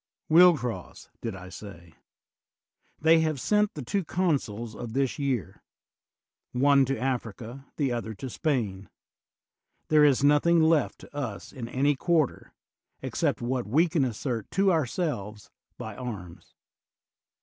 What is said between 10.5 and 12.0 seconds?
left to us in any